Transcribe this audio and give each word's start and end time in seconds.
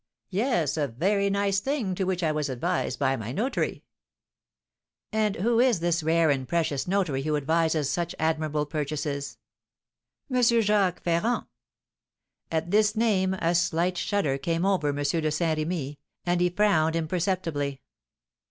"Yes, 0.31 0.77
a 0.77 0.87
very 0.87 1.29
nice 1.29 1.59
thing, 1.59 1.93
to 1.93 2.05
which 2.05 2.23
I 2.23 2.31
was 2.31 2.49
advised 2.49 2.97
by 2.97 3.15
my 3.15 3.31
notary." 3.31 3.83
"And 5.11 5.35
who 5.35 5.59
is 5.59 5.79
this 5.79 6.01
rare 6.01 6.31
and 6.31 6.47
precious 6.47 6.87
notary 6.87 7.21
who 7.21 7.37
advises 7.37 7.87
such 7.87 8.15
admirable 8.17 8.65
purchases?" 8.65 9.37
"M. 10.33 10.41
Jacques 10.41 11.03
Ferrand." 11.03 11.45
At 12.51 12.71
this 12.71 12.95
name 12.95 13.35
a 13.35 13.53
slight 13.53 13.95
shudder 13.95 14.39
came 14.39 14.65
over 14.65 14.89
M. 14.89 14.95
de 15.05 15.29
Saint 15.31 15.59
Remy, 15.59 15.99
and 16.25 16.41
he 16.41 16.49
frowned 16.49 16.95
imperceptibly. 16.95 17.79